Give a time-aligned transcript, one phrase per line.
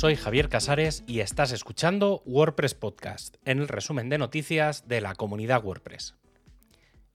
[0.00, 5.14] soy Javier Casares y estás escuchando WordPress Podcast, en el resumen de noticias de la
[5.14, 6.14] comunidad WordPress.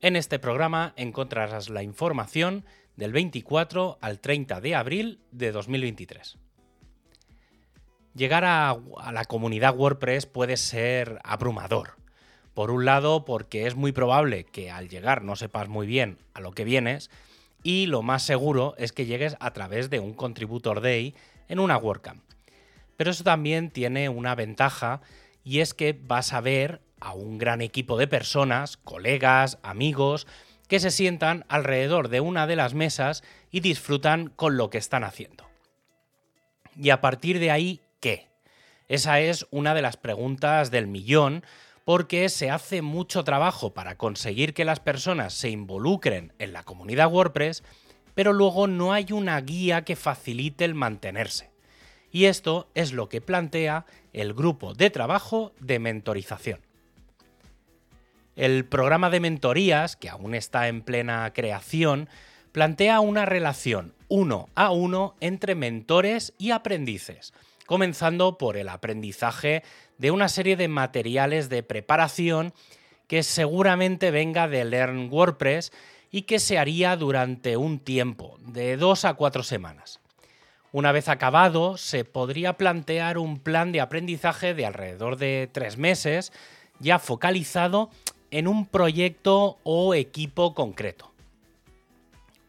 [0.02, 2.64] En este programa encontrarás la información
[2.96, 6.38] del 24 al 30 de abril de 2023.
[8.14, 11.96] Llegar a, a, la comunidad WordPress puede ser abrumador.
[12.54, 16.40] Por un lado, porque es muy probable que al llegar no sepas muy bien a
[16.40, 17.10] lo que vienes,
[17.64, 21.16] y lo más seguro es que llegues a través de un Contributor Day
[21.48, 22.35] en una WordCamp.
[22.98, 25.02] Pero eso también tiene una ventaja
[25.44, 30.28] y es que vas a ver a un gran equipo de personas, colegas, amigos,
[30.68, 35.04] que se sientan alrededor de una de las mesas y disfrutan con lo que están
[35.04, 35.46] haciendo.
[36.76, 38.30] Y a partir de ahí, ¿qué?
[38.88, 41.44] Esa es una de las preguntas del millón
[41.86, 47.12] porque se hace mucho trabajo para conseguir que las personas se involucren en la comunidad
[47.12, 47.64] WordPress,
[48.16, 51.55] pero luego no hay una guía que facilite el mantenerse.
[52.16, 56.62] Y esto es lo que plantea el grupo de trabajo de mentorización.
[58.38, 62.08] El programa de mentorías, que aún está en plena creación,
[62.54, 67.34] plantea una relación uno a uno entre mentores y aprendices,
[67.66, 69.64] comenzando por el aprendizaje
[69.98, 72.54] de una serie de materiales de preparación
[73.08, 75.74] que seguramente venga de Learn WordPress
[76.12, 80.00] y que se haría durante un tiempo, de dos a cuatro semanas.
[80.76, 86.34] Una vez acabado, se podría plantear un plan de aprendizaje de alrededor de tres meses,
[86.82, 87.90] ya focalizado
[88.30, 91.14] en un proyecto o equipo concreto.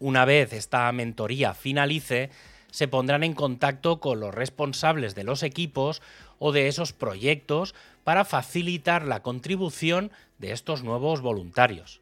[0.00, 2.30] Una vez esta mentoría finalice,
[2.72, 6.02] se pondrán en contacto con los responsables de los equipos
[6.40, 12.00] o de esos proyectos para facilitar la contribución de estos nuevos voluntarios.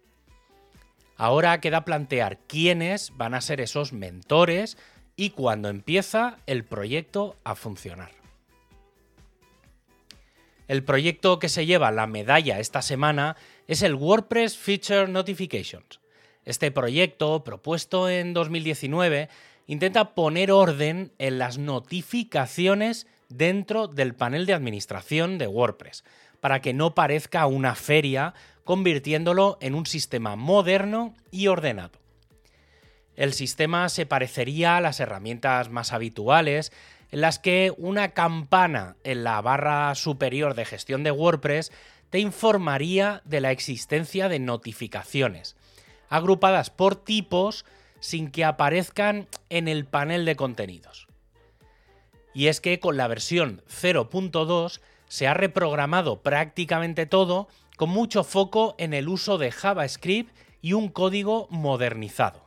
[1.19, 4.79] Ahora queda plantear quiénes van a ser esos mentores
[5.17, 8.11] y cuándo empieza el proyecto a funcionar.
[10.67, 13.37] El proyecto que se lleva la medalla esta semana
[13.69, 16.01] es el WordPress Feature Notifications.
[16.45, 19.29] Este proyecto, propuesto en 2019,
[19.67, 26.05] intenta poner orden en las notificaciones dentro del panel de administración de WordPress,
[26.41, 32.04] para que no parezca una feria, convirtiéndolo en un sistema moderno y ordenado.
[33.17, 36.73] El sistema se parecería a las herramientas más habituales,
[37.13, 41.71] en las que una campana en la barra superior de gestión de WordPress
[42.11, 45.57] te informaría de la existencia de notificaciones,
[46.09, 47.65] agrupadas por tipos
[48.01, 51.07] sin que aparezcan en el panel de contenidos.
[52.35, 58.75] Y es que con la versión 0.2 se ha reprogramado prácticamente todo con mucho foco
[58.79, 62.44] en el uso de JavaScript y un código modernizado.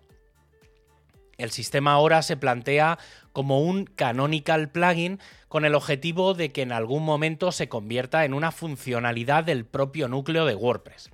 [1.37, 2.97] El sistema ahora se plantea
[3.31, 8.33] como un canonical plugin con el objetivo de que en algún momento se convierta en
[8.33, 11.11] una funcionalidad del propio núcleo de WordPress.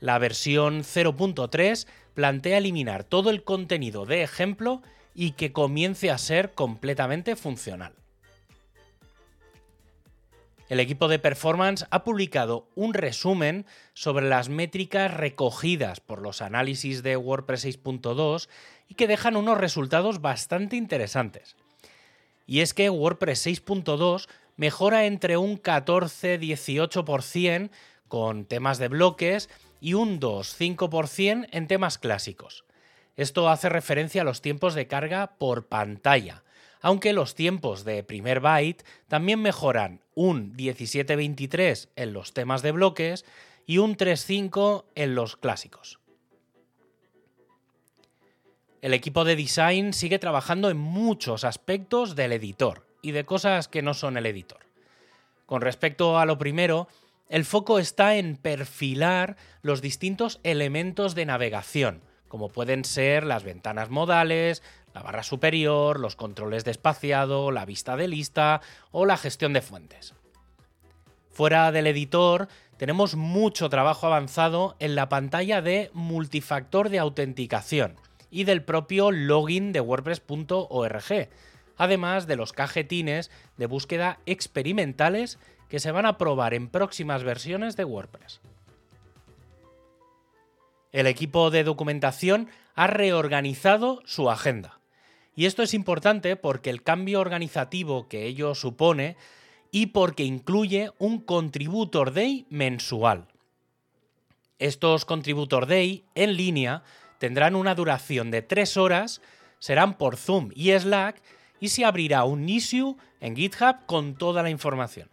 [0.00, 4.82] La versión 0.3 plantea eliminar todo el contenido de ejemplo
[5.14, 7.94] y que comience a ser completamente funcional.
[10.68, 17.02] El equipo de performance ha publicado un resumen sobre las métricas recogidas por los análisis
[17.02, 18.48] de WordPress 6.2
[18.92, 21.56] y que dejan unos resultados bastante interesantes.
[22.46, 27.70] Y es que WordPress 6.2 mejora entre un 14-18%
[28.06, 29.48] con temas de bloques
[29.80, 32.66] y un 2-5% en temas clásicos.
[33.16, 36.44] Esto hace referencia a los tiempos de carga por pantalla,
[36.82, 43.24] aunque los tiempos de primer byte también mejoran un 17-23 en los temas de bloques
[43.64, 46.01] y un 3.5 en los clásicos.
[48.82, 53.80] El equipo de design sigue trabajando en muchos aspectos del editor y de cosas que
[53.80, 54.58] no son el editor.
[55.46, 56.88] Con respecto a lo primero,
[57.28, 63.88] el foco está en perfilar los distintos elementos de navegación, como pueden ser las ventanas
[63.88, 64.64] modales,
[64.94, 69.62] la barra superior, los controles de espaciado, la vista de lista o la gestión de
[69.62, 70.14] fuentes.
[71.30, 72.48] Fuera del editor,
[72.78, 77.94] tenemos mucho trabajo avanzado en la pantalla de multifactor de autenticación
[78.32, 81.28] y del propio login de WordPress.org,
[81.76, 85.38] además de los cajetines de búsqueda experimentales
[85.68, 88.40] que se van a probar en próximas versiones de WordPress
[90.92, 94.78] el equipo de documentación ha reorganizado su agenda.
[95.34, 99.16] Y esto es importante porque el cambio organizativo que ello supone
[99.70, 103.26] y porque incluye un Contributor Day mensual.
[104.58, 106.82] Estos Contributor Day en línea
[107.22, 109.20] tendrán una duración de tres horas,
[109.60, 111.22] serán por Zoom y Slack
[111.60, 115.08] y se abrirá un issue en GitHub con toda la información.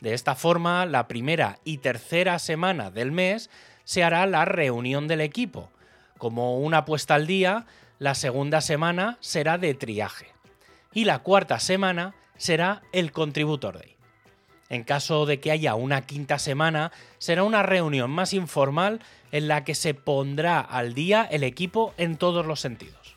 [0.00, 3.50] De esta forma, la primera y tercera semana del mes
[3.84, 5.68] se hará la reunión del equipo.
[6.16, 7.66] Como una puesta al día,
[7.98, 10.28] la segunda semana será de triaje.
[10.94, 13.95] Y la cuarta semana será el Contributor Day.
[14.68, 19.64] En caso de que haya una quinta semana, será una reunión más informal en la
[19.64, 23.16] que se pondrá al día el equipo en todos los sentidos.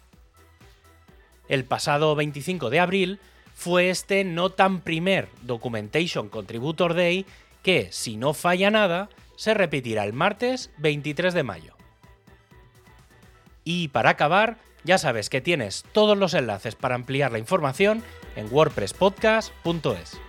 [1.48, 3.20] El pasado 25 de abril
[3.56, 7.26] fue este no tan primer Documentation Contributor Day
[7.64, 11.76] que, si no falla nada, se repetirá el martes 23 de mayo.
[13.64, 18.04] Y para acabar, ya sabes que tienes todos los enlaces para ampliar la información
[18.36, 20.29] en wordpresspodcast.es.